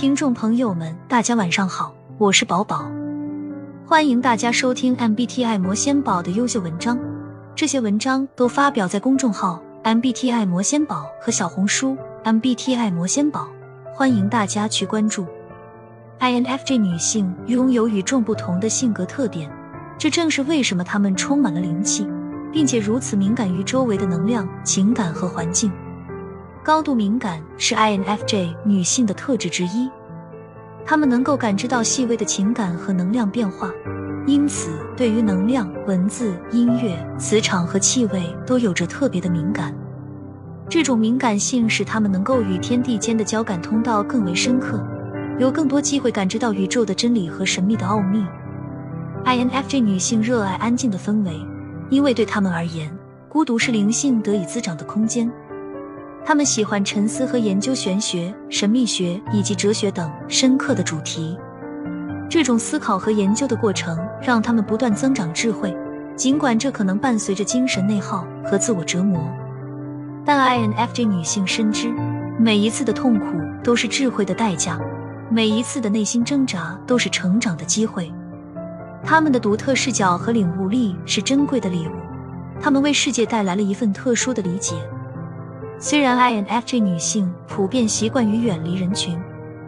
[0.00, 2.88] 听众朋友们，大家晚上好，我是宝宝，
[3.84, 6.96] 欢迎大家收听 MBTI 魔仙宝的优秀文章。
[7.56, 13.48] 这些文章都发表在公众号 MBTI 魔仙宝和小红书 MBTI 魔仙宝，
[13.92, 15.26] 欢迎大家去关注。
[16.20, 19.50] INFJ 女性拥有与众不同的性格特点，
[19.98, 22.06] 这正是为什么她们充满了灵气，
[22.52, 25.72] 并且如此敏感于周围的能量、情感和环境。
[26.68, 29.90] 高度敏感是 INFJ 女性的特质之一，
[30.84, 33.70] 她们能够感知到细微的情感和能量变化，
[34.26, 39.74] 因此对于能量、文字、音乐、磁场和气味都有着特别的敏感。
[40.68, 44.78] 这种敏感性使她们能够与天地间的交感通道更为深刻，
[45.38, 48.22] 有更多机会感知到宇宙的真理和神秘的奥秘。
[49.24, 51.32] INFJ 女性热爱安静的氛围，
[51.88, 52.94] 因为对她们而言，
[53.26, 55.32] 孤独是灵性得以滋长的空间。
[56.28, 61.38] 他们喜欢沉思和研究玄学、神秘学以及哲学等深刻的主题。
[62.28, 65.74] 这种思考和研究的过程让他们不断增长智慧，
[66.16, 69.26] 尽管这可能伴随着精神内耗和自我折磨。
[70.22, 71.90] 但 INFJ 女性深知，
[72.38, 73.24] 每一次的痛苦
[73.64, 74.78] 都是智慧的代价，
[75.30, 78.12] 每一次的内心挣扎都是成长的机会。
[79.02, 81.92] 他们的独特视角和领悟力是珍贵的礼物，
[82.60, 84.74] 他们为世界带来了一份特殊的理解。
[85.80, 89.16] 虽然 INFJ 女性普遍习惯于远离人群，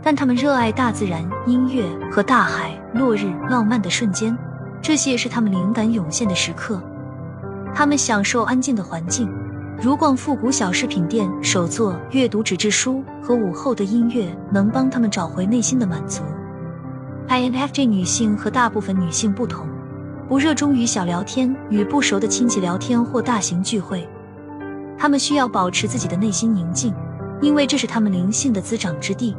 [0.00, 4.36] 但她们热爱大自然、音乐和大海、落日、浪漫的瞬间，
[4.80, 6.80] 这些是她们灵感涌现的时刻。
[7.74, 9.28] 她们享受安静的环境，
[9.82, 16.22] 如逛复古小饰品店、手作、阅读纸质书和午后的音乐，能帮她们找回内心的满足。
[17.28, 19.66] INFJ 女性和大部分女性不同，
[20.28, 24.08] 不热衷于小聊天、与不熟的亲戚聊天或大型聚会。
[24.98, 26.94] 他们需要保持自己的内心宁静，
[27.40, 29.36] 因为这是他们灵性的滋长之地。